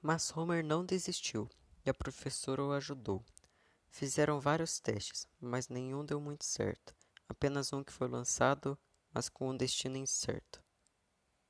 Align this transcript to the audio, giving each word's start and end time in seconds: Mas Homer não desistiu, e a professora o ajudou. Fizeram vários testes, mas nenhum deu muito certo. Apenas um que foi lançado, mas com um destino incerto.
Mas 0.00 0.34
Homer 0.36 0.64
não 0.64 0.84
desistiu, 0.84 1.48
e 1.84 1.90
a 1.90 1.94
professora 1.94 2.62
o 2.62 2.72
ajudou. 2.72 3.24
Fizeram 3.90 4.40
vários 4.40 4.78
testes, 4.78 5.26
mas 5.40 5.68
nenhum 5.68 6.04
deu 6.04 6.20
muito 6.20 6.44
certo. 6.44 6.94
Apenas 7.28 7.72
um 7.72 7.82
que 7.82 7.92
foi 7.92 8.06
lançado, 8.06 8.78
mas 9.12 9.28
com 9.28 9.50
um 9.50 9.56
destino 9.56 9.96
incerto. 9.96 10.62